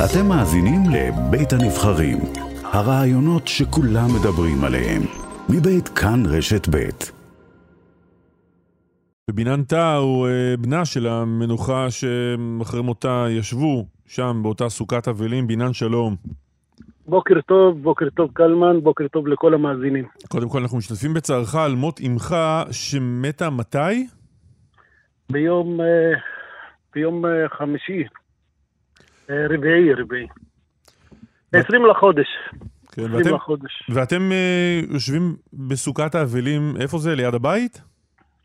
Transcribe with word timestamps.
אתם 0.00 0.26
מאזינים 0.28 0.80
לבית 0.94 1.52
הנבחרים, 1.52 2.18
הרעיונות 2.64 3.48
שכולם 3.48 4.08
מדברים 4.16 4.64
עליהם, 4.64 5.02
מבית 5.48 5.88
כאן 5.88 6.22
רשת 6.26 6.68
בית. 6.68 7.12
ובינן 9.30 9.62
טאה 9.62 9.96
הוא 9.96 10.28
אה, 10.28 10.54
בנה 10.60 10.84
של 10.84 11.06
המנוחה 11.06 11.86
שאחרי 11.90 12.82
מותה 12.82 13.26
ישבו 13.30 13.86
שם 14.06 14.40
באותה 14.42 14.68
סוכת 14.68 15.08
אבלים, 15.08 15.46
בינן 15.46 15.72
שלום. 15.72 16.16
בוקר 17.06 17.40
טוב, 17.40 17.82
בוקר 17.82 18.08
טוב 18.16 18.30
קלמן, 18.32 18.80
בוקר 18.82 19.08
טוב 19.08 19.28
לכל 19.28 19.54
המאזינים. 19.54 20.04
קודם 20.28 20.48
כל 20.48 20.58
אנחנו 20.58 20.78
משתתפים 20.78 21.14
בצערך 21.14 21.54
על 21.54 21.74
מות 21.74 22.00
אמך 22.06 22.36
שמתה 22.70 23.50
מתי? 23.50 24.06
ביום, 25.30 25.80
אה, 25.80 26.12
ביום 26.94 27.26
אה, 27.26 27.48
חמישי, 27.48 28.02
רביעי, 29.30 29.94
רביעי. 29.94 30.26
20 31.52 31.86
לחודש. 31.86 32.26
כן, 32.92 33.02
20 33.02 33.16
ואתם, 33.16 33.34
לחודש. 33.34 33.90
ואתם 33.90 34.32
אה, 34.32 34.80
יושבים 34.90 35.36
בסוכת 35.52 36.14
האבלים, 36.14 36.74
איפה 36.80 36.98
זה? 36.98 37.14
ליד 37.14 37.34
הבית? 37.34 37.80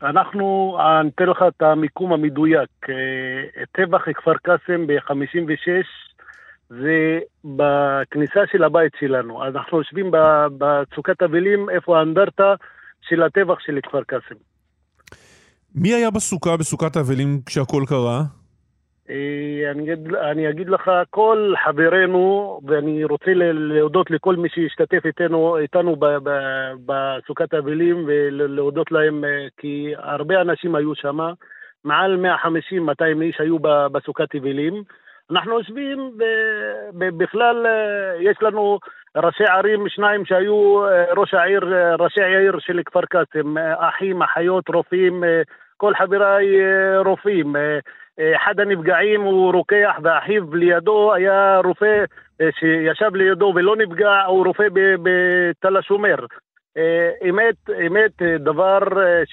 אנחנו, 0.02 0.76
אני 1.00 1.08
אתן 1.08 1.24
לך 1.24 1.44
את 1.48 1.62
המיקום 1.62 2.12
המדויק. 2.12 2.70
אה, 2.88 3.64
טבח 3.72 4.02
כפר 4.14 4.36
קאסם 4.42 4.86
ב-56 4.86 5.68
זה 6.70 7.18
בכניסה 7.44 8.40
של 8.52 8.64
הבית 8.64 8.92
שלנו. 9.00 9.46
אנחנו 9.46 9.78
יושבים 9.78 10.10
בסוכת 10.58 11.22
אבלים, 11.22 11.70
איפה 11.70 11.98
האנדרטה 11.98 12.54
של 13.08 13.22
הטבח 13.22 13.58
של 13.60 13.78
כפר 13.82 14.02
קאסם. 14.02 14.34
מי 15.74 15.94
היה 15.94 16.10
בסוכה, 16.10 16.56
בסוכת 16.56 16.96
האבלים, 16.96 17.40
כשהכל 17.46 17.82
קרה? 17.88 18.22
אה, 19.10 19.70
אני 20.30 20.50
אגיד, 20.50 20.68
לך, 20.68 20.90
כל 21.10 21.54
חברינו, 21.64 22.60
ואני 22.66 23.04
רוצה 23.04 23.30
להודות 23.34 24.10
לכל 24.10 24.36
מי 24.36 24.48
שהשתתף 24.48 25.06
איתנו, 25.06 25.58
איתנו 25.58 25.96
בסוכת 26.86 27.54
האבלים, 27.54 28.04
ולהודות 28.06 28.92
להם, 28.92 29.24
אה, 29.24 29.46
כי 29.56 29.92
הרבה 29.96 30.40
אנשים 30.40 30.74
היו 30.74 30.94
שם, 30.94 31.18
מעל 31.84 32.16
150-200 32.16 33.22
איש 33.22 33.40
היו 33.40 33.58
בסוכת 33.92 34.34
אבלים. 34.34 34.82
אנחנו 35.30 35.58
יושבים, 35.58 36.10
ב- 36.16 36.98
ב- 36.98 37.18
בכלל 37.22 37.66
אה, 37.66 38.14
יש 38.20 38.36
לנו 38.42 38.78
ראשי 39.16 39.44
ערים, 39.44 39.88
שניים 39.88 40.24
שהיו 40.24 40.82
ראש 41.16 41.34
העיר, 41.34 41.60
ראשי 41.98 42.22
העיר 42.22 42.58
של 42.58 42.80
כפר 42.84 43.00
קאסם, 43.00 43.54
אחים, 43.78 44.22
אחיות, 44.22 44.68
רופאים, 44.68 45.24
כל 45.76 45.92
חבריי 45.94 46.46
רופאים. 47.04 47.56
אחד 48.36 48.60
הנפגעים 48.60 49.20
הוא 49.20 49.52
רוקח 49.52 49.96
ואחיו 50.02 50.54
לידו 50.54 51.14
היה 51.14 51.60
רופא 51.64 52.04
אה, 52.40 52.48
שישב 52.58 53.14
לידו 53.14 53.52
ולא 53.56 53.76
נפגע, 53.76 54.22
הוא 54.28 54.46
רופא 54.46 54.64
בתל 55.02 55.76
השומר. 55.76 56.16
אה, 56.76 57.28
אמת, 57.28 57.86
אמת, 57.86 58.22
אה, 58.22 58.38
דבר 58.38 58.78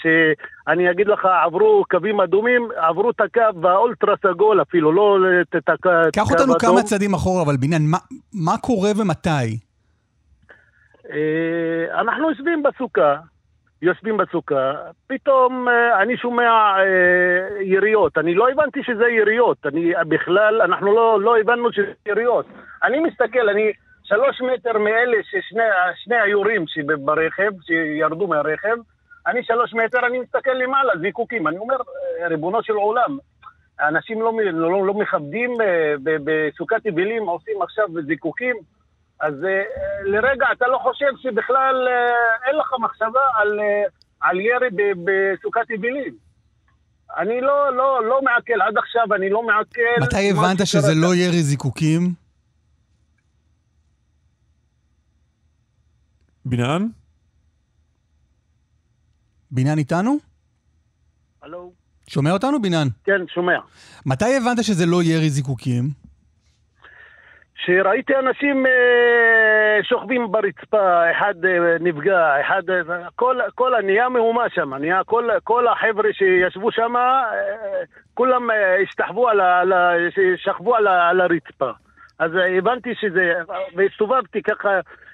שאני 0.02 0.92
אגיד 0.92 1.08
לך, 1.08 1.26
עברו 1.46 1.84
קווים 1.92 2.22
אדומים, 2.22 2.68
עברו 2.76 3.10
את 3.10 3.22
הקו 3.22 3.60
באולטרה 3.60 4.16
סגול 4.24 4.62
אפילו, 4.62 4.92
לא 4.92 5.18
את 5.42 5.70
הקו 5.70 5.90
קח 6.14 6.32
אותנו 6.32 6.44
אדום. 6.44 6.60
כמה 6.60 6.84
צעדים 6.84 7.14
אחורה, 7.14 7.44
אבל 7.44 7.58
בניין, 7.58 7.82
מה, 7.92 7.98
מה 8.34 8.58
קורה 8.58 8.90
ומתי? 8.98 9.60
אנחנו 12.00 12.30
יושבים 12.30 12.64
בסוכה, 12.64 13.16
יושבים 13.82 14.18
בסוכה, 14.18 14.74
פתאום 15.08 15.70
אה, 15.70 16.02
אני 16.02 16.18
שומע 16.18 16.44
אה, 16.44 17.62
יריות. 17.62 18.18
אני 18.18 18.34
לא 18.34 18.50
הבנתי 18.50 18.84
שזה 18.84 19.08
יריות. 19.08 19.66
אני 19.66 19.94
בכלל, 20.08 20.62
אנחנו 20.62 20.96
לא, 20.96 21.22
לא 21.22 21.38
הבנו 21.38 21.72
שזה 21.74 21.94
יריות. 22.06 22.46
אני 22.84 23.00
מסתכל, 23.00 23.50
אני 23.50 23.72
שלוש 24.04 24.42
מטר 24.42 24.78
מאלה 24.78 25.18
ששני 25.24 25.64
שני 25.96 26.16
היורים 26.16 26.68
שברכב, 26.68 27.52
שירדו 27.62 28.28
מהרכב, 28.28 28.76
אני 29.28 29.44
שלוש 29.44 29.74
מטר, 29.74 30.08
אני 30.08 30.20
מסתכל 30.20 30.52
למעלה, 30.52 30.94
זיקוקים. 31.02 31.48
אני 31.48 31.58
אומר, 31.58 31.78
אה, 32.22 32.28
ריבונו 32.28 32.64
של 32.64 32.74
עולם, 32.74 33.18
אנשים 33.80 34.22
לא, 34.22 34.34
לא, 34.54 34.86
לא 34.88 34.94
מכבדים 34.94 35.54
בסוכת 36.04 36.88
אבלים, 36.88 37.24
עושים 37.24 37.62
עכשיו 37.62 37.86
זיקוקים. 38.06 38.56
אז 39.20 39.34
אה, 39.44 39.64
לרגע 40.06 40.46
אתה 40.58 40.68
לא 40.68 40.78
חושב 40.84 41.06
שבכלל 41.22 41.88
אה, 41.88 42.48
אין 42.50 42.56
לך 42.60 42.74
מחשבה 42.82 43.20
על, 43.38 43.60
אה, 43.60 43.84
על 44.20 44.40
ירי 44.40 44.70
ב- 44.70 45.00
בסוכת 45.06 45.72
אבלים. 45.78 46.16
אני 47.18 47.42
לא, 47.42 47.76
לא, 47.78 48.06
לא 48.10 48.22
מעכל, 48.22 48.62
עד 48.62 48.78
עכשיו 48.78 49.14
אני 49.16 49.30
לא 49.30 49.44
מעכל... 49.48 50.02
מתי 50.02 50.32
הבנת 50.32 50.68
שזה. 50.68 50.94
לא 50.96 51.16
ירי 51.16 51.44
זיקוקים? 51.44 52.14
בניין? 56.46 56.90
בניין 59.52 59.78
איתנו? 59.78 60.18
הלו? 61.42 61.72
שומע 62.08 62.32
אותנו, 62.32 62.62
בניין? 62.62 62.88
כן, 63.04 63.28
שומע. 63.34 63.60
מתי 64.06 64.38
הבנת 64.38 64.64
שזה 64.64 64.86
לא 64.86 65.04
ירי 65.04 65.30
זיקוקים? 65.30 66.05
שראיתי 67.66 68.14
אנשים 68.16 68.66
אה, 68.66 69.84
שוכבים 69.84 70.32
ברצפה, 70.32 71.12
אחד 71.12 71.34
אה, 71.46 71.78
נפגע, 71.80 72.42
אחד... 72.42 72.62
אה, 72.70 73.10
כל, 73.16 73.40
כל 73.56 73.76
הנהיה 73.76 74.10
מהומה 74.10 74.44
שם, 74.50 74.74
נהיה 74.74 75.04
כל, 75.04 75.30
כל 75.44 75.68
החבר'ה 75.68 76.10
שישבו 76.14 76.72
שם, 76.72 76.94
כולם 78.14 78.50
השתחוו 78.84 79.30
על 79.30 79.42
ה... 79.42 79.92
שכבו 80.38 80.76
על, 80.76 80.88
ה- 80.88 81.10
על 81.10 81.22
הרצפה. 81.22 81.72
אז 82.20 82.32
הבנתי 82.58 82.96
שזה... 82.96 83.34
והסתובבתי 83.76 84.42
ככה, 84.42 84.70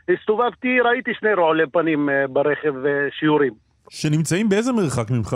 הסתובבתי, 0.09 0.79
ראיתי 0.79 1.13
שני 1.13 1.33
רעולי 1.33 1.67
פנים 1.67 2.09
ברכב 2.29 2.73
שיורים. 3.19 3.53
שנמצאים 3.89 4.49
באיזה 4.49 4.73
מרחק 4.73 5.11
ממך? 5.11 5.35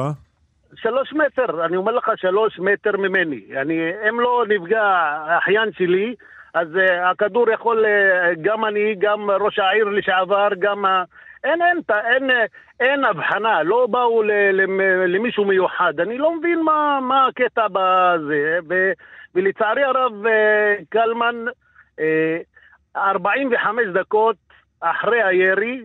שלוש 0.76 1.14
מטר, 1.14 1.66
אני 1.66 1.76
אומר 1.78 1.92
לך 1.92 2.12
שלוש 2.16 2.60
מטר 2.60 2.98
ממני. 2.98 3.42
אני, 3.62 3.80
אם 4.10 4.20
לא 4.20 4.44
נפגע 4.48 4.84
האחיין 5.28 5.70
שלי, 5.78 6.16
אז 6.56 6.68
uh, 6.76 6.92
הכדור 7.12 7.50
יכול, 7.50 7.86
uh, 7.86 7.88
גם 8.42 8.66
אני, 8.66 8.96
גם 9.00 9.32
ראש 9.32 9.60
העיר 9.60 9.86
לשעבר, 9.86 10.48
גם... 10.60 10.86
אין, 11.44 11.62
אין, 11.62 11.80
אין, 11.90 12.30
אין, 12.30 12.48
אין 12.80 13.06
הבחנה, 13.06 13.64
לא 13.64 13.88
באו 13.92 14.24
ל, 14.24 14.32
למ, 14.52 14.80
למישהו 15.08 15.46
מיוחד. 15.46 16.00
אני 16.00 16.18
לא 16.18 16.36
מבין 16.36 16.62
מה, 16.62 17.00
מה 17.02 17.28
הקטע 17.28 17.68
בזה. 17.68 18.60
ו, 18.70 18.92
ולצערי 19.36 19.84
הרב, 19.84 20.26
uh, 20.26 20.84
קלמן, 20.90 21.36
uh, 22.00 22.04
45 22.98 23.88
דקות 23.94 24.36
אחרי 24.82 25.24
הירי, 25.24 25.82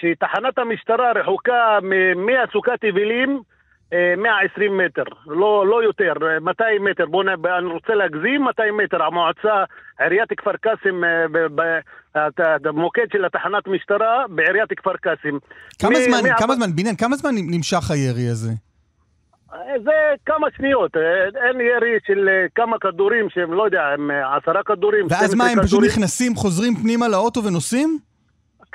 שתחנת 0.00 0.58
המשטרה 0.58 1.12
רחוקה 1.12 1.78
מ- 1.82 2.26
מהסוכת 2.26 2.84
אבלים 2.84 3.30
אה, 3.30 3.57
120 3.92 4.76
מטר, 4.78 5.02
לא, 5.26 5.66
לא 5.66 5.82
יותר, 5.84 6.12
אה, 6.22 6.40
200 6.40 6.84
מטר, 6.84 7.06
בוא 7.06 7.24
נ... 7.24 7.28
אני 7.28 7.66
רוצה 7.66 7.94
להגזים 7.94 8.42
200 8.44 8.76
מטר, 8.76 9.02
המועצה, 9.02 9.64
עיריית 10.00 10.28
כפר 10.36 10.56
קאסם, 10.60 11.04
אה, 11.04 11.28
ב- 11.32 11.60
ב- 11.60 11.78
הת- 12.14 12.66
המוקד 12.66 13.06
של 13.12 13.24
התחנת 13.24 13.66
משטרה 13.68 14.24
בעיריית 14.28 14.68
כפר 14.76 14.96
קאסם. 14.96 15.38
כמה 15.78 15.90
מ- 15.90 16.02
זמן, 16.02 16.28
מה- 16.30 16.38
כמה 16.38 16.54
זמן, 16.54 16.76
בניין, 16.76 16.96
כמה 16.96 17.16
זמן 17.16 17.30
נמשך 17.34 17.90
הירי 17.90 18.28
הזה? 18.28 18.50
אה, 19.54 19.58
זה 19.84 19.90
כמה 20.26 20.46
שניות, 20.56 20.96
אה, 20.96 21.00
אין 21.48 21.60
ירי 21.60 21.98
של 22.06 22.28
אה, 22.28 22.46
כמה 22.54 22.78
כדורים 22.78 23.26
שהם, 23.30 23.52
לא 23.52 23.62
יודע, 23.64 23.82
הם 23.94 24.10
אה, 24.10 24.36
עשרה 24.36 24.62
כדורים, 24.62 25.06
ואז 25.10 25.18
12 25.30 25.36
מה, 25.38 25.44
הם 25.52 25.58
פשוט 25.58 25.68
כדורים. 25.70 25.90
נכנסים, 25.90 26.34
חוזרים 26.34 26.74
פנימה 26.76 27.08
לאוטו 27.08 27.44
ונוסעים? 27.44 27.98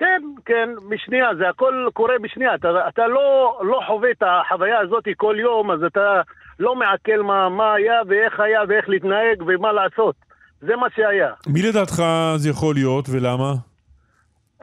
כן, 0.04 0.22
כן, 0.46 0.70
בשנייה, 0.90 1.36
זה 1.38 1.50
הכל 1.50 1.88
קורה 1.94 2.14
בשנייה. 2.22 2.56
אתה, 2.56 2.68
אתה 2.88 3.08
לא, 3.08 3.60
לא 3.64 3.80
חווה 3.88 4.12
את 4.12 4.24
החוויה 4.26 4.80
הזאת 4.80 5.04
כל 5.18 5.36
יום, 5.40 5.72
אז 5.72 5.84
אתה 5.84 6.22
לא 6.60 6.76
מעכל 6.76 7.22
מה, 7.22 7.50
מה 7.50 7.74
היה 7.74 8.02
ואיך 8.08 8.40
היה 8.40 8.62
ואיך 8.68 8.90
להתנהג 8.90 9.44
ומה 9.48 9.72
לעשות. 9.72 10.16
זה 10.62 10.76
מה 10.76 10.88
שהיה. 10.96 11.32
מי 11.48 11.62
לדעתך 11.62 12.04
זה 12.36 12.50
יכול 12.50 12.76
להיות 12.76 13.06
ולמה? 13.10 13.54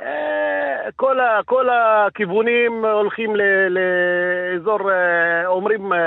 אה, 0.00 0.90
כל, 0.96 1.20
ה, 1.20 1.40
כל 1.44 1.66
הכיוונים 1.70 2.84
הולכים 2.84 3.36
ל, 3.36 3.42
לאזור, 3.68 4.90
אה, 4.90 5.46
אומרים, 5.46 5.92
אה, 5.92 5.98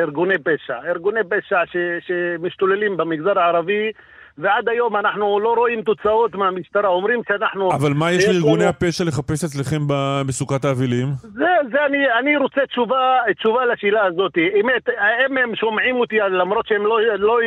ארגוני 0.00 0.38
פשע. 0.38 0.76
ארגוני 0.88 1.20
פשע 1.30 1.60
ש, 1.66 1.76
שמשתוללים 2.06 2.96
במגזר 2.96 3.38
הערבי, 3.38 3.92
ועד 4.38 4.68
היום 4.68 4.96
אנחנו 4.96 5.40
לא 5.40 5.54
רואים 5.54 5.82
תוצאות 5.82 6.34
מהמשטרה. 6.34 6.88
אומרים 6.88 7.20
שאנחנו... 7.28 7.72
אבל 7.72 7.92
מה 7.94 8.12
יש 8.12 8.28
לארגוני 8.28 8.64
הפשע 8.64 9.04
לחפש 9.04 9.44
אצלכם 9.44 9.80
בסוכת 10.28 10.64
האבלים? 10.64 11.06
זה, 11.20 11.46
זה 11.72 11.86
אני, 11.86 12.12
אני 12.18 12.36
רוצה 12.36 12.60
תשובה, 12.66 13.18
תשובה 13.38 13.64
לשאלה 13.64 14.04
הזאת. 14.04 14.32
אמת, 14.60 14.88
האם 14.98 15.38
הם 15.38 15.56
שומעים 15.56 15.96
אותי 15.96 16.18
למרות 16.18 16.66
שהם 16.66 16.86
לא, 16.86 16.98
לא 17.18 17.38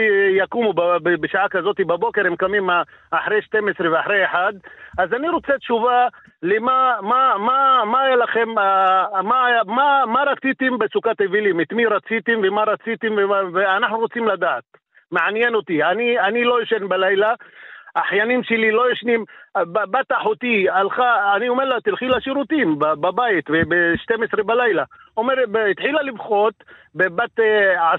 יקומו 0.44 0.74
בשעה 1.22 1.50
כזאת 1.50 1.80
בבוקר, 1.80 2.28
הם 2.28 2.36
קמים 2.36 2.69
אחרי 3.12 3.42
12 3.42 3.92
ואחרי 3.92 4.25
1, 4.25 4.40
אז 4.98 5.13
אני 5.13 5.30
רוצה 5.30 5.54
תשובה 5.57 6.07
למה 6.44 6.94
מה, 7.01 7.33
מה, 7.38 7.81
מה 7.86 8.01
היה 8.01 8.16
לכם, 8.16 8.60
אה, 8.60 9.22
מה, 9.22 9.45
מה, 9.66 10.04
מה 10.07 10.24
רציתם 10.24 10.78
בסוכת 10.78 11.22
אבלים, 11.22 11.62
את 11.62 11.74
מי 11.74 11.86
רציתם 11.86 12.40
ומה 12.44 12.63
רציתם, 12.63 13.07
ומה, 13.18 13.38
ואנחנו 13.54 13.98
רוצים 13.98 14.28
לדעת. 14.28 14.87
מעניין 15.12 15.56
אותי. 15.56 15.83
אני, 15.83 16.19
אני 16.19 16.44
לא 16.44 16.62
ישן 16.62 16.88
בלילה, 16.88 17.33
האחיינים 17.97 18.44
שלי 18.44 18.71
לא 18.71 18.91
ישנים, 18.91 19.23
ב- 19.57 19.88
בת 19.91 20.11
אחותי 20.21 20.65
הלכה, 20.69 21.03
אני 21.38 21.49
אומר 21.49 21.65
לה, 21.65 21.75
תלכי 21.83 22.05
לשירותים 22.07 22.79
בבית 22.79 23.45
ב-12 23.69 24.44
בלילה. 24.44 24.83
אומרת, 25.17 25.38
התחילה 25.71 26.01
לבכות, 26.01 26.53
בבת 26.95 27.39
אה, 27.39 27.94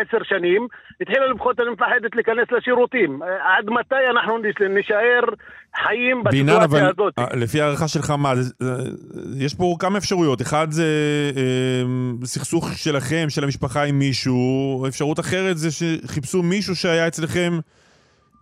עשר 0.00 0.22
שנים, 0.24 0.66
התחילה 1.00 1.26
לבכות, 1.26 1.60
אני 1.60 1.70
מפחדת 1.70 2.14
להיכנס 2.14 2.52
לשירותים. 2.52 3.22
אה, 3.22 3.28
עד 3.58 3.70
מתי 3.70 3.94
אנחנו 4.10 4.38
נש- 4.38 4.60
נישאר 4.70 5.20
חיים 5.84 6.24
בסיטואציה 6.24 6.64
אבל 6.64 6.90
הזאת? 6.90 7.12
אה, 7.18 7.24
לפי 7.36 7.60
הערכה 7.60 7.88
שלך, 7.88 8.10
מה, 8.10 8.32
יש 9.38 9.54
פה 9.54 9.76
כמה 9.78 9.98
אפשרויות. 9.98 10.42
אחד 10.42 10.66
זה 10.70 10.84
אה, 11.36 11.82
סכסוך 12.24 12.68
שלכם, 12.76 13.26
של 13.28 13.44
המשפחה 13.44 13.82
עם 13.84 13.98
מישהו, 13.98 14.84
אפשרות 14.88 15.20
אחרת 15.20 15.58
זה 15.58 15.68
שחיפשו 15.70 16.42
מישהו 16.42 16.76
שהיה 16.76 17.06
אצלכם 17.08 17.52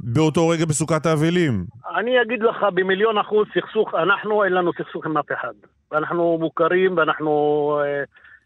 באותו 0.05 0.49
רגע 0.49 0.65
בסוכת 0.65 1.07
האבלים. 1.07 1.65
אני 1.97 2.23
אגיד 2.23 2.43
לך 2.43 2.67
במיליון 2.75 3.19
אחוז 3.19 3.47
סכסוך, 3.55 3.95
אנחנו 3.95 4.45
אין 4.45 4.53
לנו 4.53 4.73
סכסוך 4.73 5.07
עם 5.07 5.17
אף 5.17 5.33
אחד. 5.33 5.55
אנחנו 5.93 6.39
מוכרים 6.41 6.97
ואנחנו... 6.97 7.81
אה, 7.85 8.05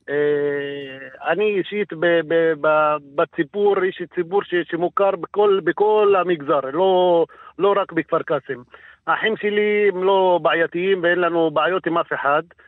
אה, 0.08 1.30
אני 1.32 1.58
אישית 1.58 1.92
ב, 1.92 2.06
ב, 2.28 2.52
ב, 2.60 2.96
בציבור, 3.14 3.82
איש 3.82 4.02
ציבור 4.14 4.42
ש, 4.42 4.54
שמוכר 4.70 5.10
בכל, 5.10 5.60
בכל 5.64 6.14
המגזר, 6.18 6.60
לא, 6.72 7.24
לא 7.58 7.74
רק 7.76 7.92
בכפר 7.92 8.22
קאסם. 8.22 8.62
האחים 9.06 9.36
שלי 9.36 9.88
הם 9.92 10.04
לא 10.04 10.38
בעייתיים 10.42 11.02
ואין 11.02 11.18
לנו 11.18 11.50
בעיות 11.50 11.86
עם 11.86 11.98
אף 11.98 12.12
אחד. 12.12 12.42
אה, 12.52 12.64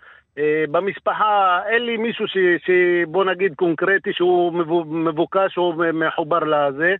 במשפחה 0.70 1.60
אין 1.68 1.82
לי 1.82 1.96
מישהו 1.96 2.26
ש, 2.28 2.36
שבוא 2.66 3.24
נגיד 3.24 3.54
קונקרטי 3.54 4.12
שהוא 4.12 4.52
מבו- 4.52 4.84
מבוקש 4.84 5.58
או 5.58 5.72
מחובר 5.92 6.38
לזה. 6.38 6.94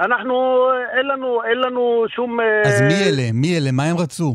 אנחנו, 0.00 0.68
אין 0.96 1.06
לנו, 1.06 1.42
אין 1.44 1.58
לנו 1.58 2.04
שום... 2.08 2.40
אה, 2.40 2.60
אז 2.62 2.82
מי 2.82 2.94
אלה? 3.08 3.32
מי 3.32 3.58
אלה? 3.58 3.70
מה 3.72 3.82
הם 3.84 3.96
רצו? 3.96 4.34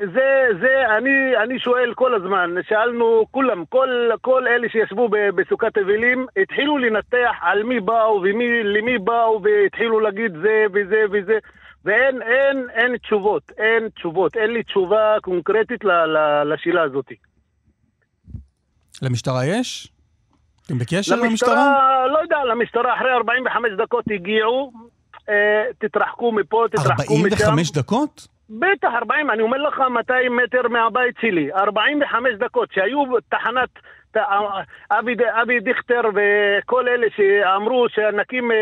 זה, 0.00 0.46
זה, 0.60 0.96
אני, 0.98 1.36
אני 1.42 1.58
שואל 1.58 1.94
כל 1.94 2.14
הזמן, 2.14 2.50
שאלנו 2.68 3.26
כולם, 3.30 3.64
כל, 3.64 3.88
כל 4.20 4.46
אלה 4.46 4.68
שישבו 4.68 5.08
בסוכת 5.08 5.78
אבלים, 5.78 6.26
התחילו 6.42 6.78
לנתח 6.78 7.32
על 7.40 7.62
מי 7.62 7.80
באו 7.80 8.20
ולמי 8.22 8.98
באו, 8.98 9.40
והתחילו 9.42 10.00
להגיד 10.00 10.32
זה 10.42 10.64
וזה 10.72 11.04
וזה, 11.10 11.38
ואין 11.84 12.22
אין, 12.22 12.66
אין 12.74 12.96
תשובות, 12.96 13.42
אין 13.58 13.88
תשובות, 13.88 14.36
אין 14.36 14.50
לי 14.50 14.62
תשובה 14.62 15.16
קונקרטית 15.22 15.84
ל, 15.84 15.90
ל, 15.90 16.42
לשאלה 16.52 16.82
הזאת. 16.82 17.12
למשטרה 19.02 19.46
יש? 19.46 19.88
אתם 20.66 20.78
בקשר 20.78 21.14
עם 21.14 21.24
המשטרה? 21.24 21.54
למשטרה, 21.54 22.06
לא 22.12 22.18
יודע, 22.18 22.44
למשטרה 22.44 22.94
אחרי 22.96 23.12
45 23.12 23.70
דקות 23.78 24.04
הגיעו, 24.10 24.72
אה, 25.28 25.34
תתרחקו 25.78 26.32
מפה, 26.32 26.64
תתרחקו 26.70 27.14
משם. 27.14 27.24
45 27.24 27.72
דקות? 27.72 28.26
בטח, 28.50 28.88
40, 28.96 29.30
אני 29.30 29.42
אומר 29.42 29.58
לך 29.58 29.78
200 29.90 30.36
מטר 30.36 30.68
מהבית 30.68 31.14
שלי, 31.20 31.52
45 31.52 32.32
דקות, 32.38 32.68
שהיו 32.72 32.98
תחנת, 33.28 33.68
ת- 34.12 34.16
אבי, 34.90 35.14
אבי 35.42 35.60
דיכטר 35.60 36.00
וכל 36.14 36.88
אלה 36.88 37.06
שאמרו 37.16 37.86
שנקים 37.88 38.52
אה, 38.52 38.56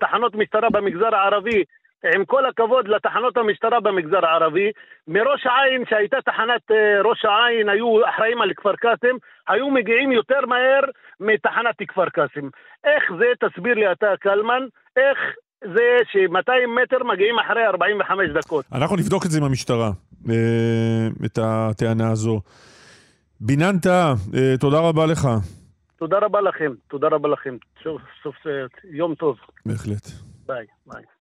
תחנות 0.00 0.34
משטרה 0.34 0.70
במגזר 0.70 1.14
הערבי, 1.14 1.64
עם 2.14 2.24
כל 2.24 2.46
הכבוד 2.46 2.88
לתחנות 2.88 3.36
המשטרה 3.36 3.80
במגזר 3.80 4.26
הערבי, 4.26 4.70
מראש 5.08 5.46
העין, 5.46 5.84
שהייתה 5.88 6.16
תחנת 6.24 6.70
אה, 6.70 7.02
ראש 7.04 7.24
העין, 7.24 7.68
היו 7.68 8.08
אחראים 8.08 8.40
על 8.42 8.52
כפר 8.56 8.76
קאסם, 8.76 9.16
היו 9.48 9.70
מגיעים 9.70 10.12
יותר 10.12 10.40
מהר 10.46 10.80
מתחנת 11.20 11.74
כפר 11.88 12.08
קאסם. 12.08 12.48
איך 12.84 13.04
זה, 13.18 13.48
תסביר 13.48 13.74
לי 13.74 13.92
אתה, 13.92 14.06
קלמן, 14.20 14.62
איך 14.96 15.18
זה 15.64 15.96
ש-200 16.12 16.82
מטר 16.82 17.04
מגיעים 17.04 17.38
אחרי 17.38 17.66
45 17.66 18.30
דקות. 18.30 18.64
אנחנו 18.72 18.96
נבדוק 18.96 19.26
את 19.26 19.30
זה 19.30 19.38
עם 19.38 19.44
המשטרה, 19.44 19.90
אה, 20.30 21.08
את 21.26 21.38
הטענה 21.42 22.10
הזו. 22.10 22.40
בינן 23.40 23.78
טעה, 23.78 24.14
אה, 24.34 24.54
תודה 24.60 24.78
רבה 24.78 25.06
לך. 25.06 25.28
תודה 25.96 26.18
רבה 26.18 26.40
לכם, 26.40 26.72
תודה 26.88 27.08
רבה 27.08 27.28
לכם. 27.28 27.56
סוף 27.82 28.02
סוף 28.22 28.36
יום 28.84 29.14
טוב. 29.14 29.36
בהחלט. 29.66 30.06
ביי, 30.46 30.66
ביי. 30.86 31.02